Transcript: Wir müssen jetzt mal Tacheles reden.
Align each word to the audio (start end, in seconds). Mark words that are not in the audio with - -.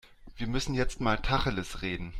Wir 0.35 0.47
müssen 0.47 0.73
jetzt 0.73 0.99
mal 0.99 1.17
Tacheles 1.17 1.83
reden. 1.83 2.09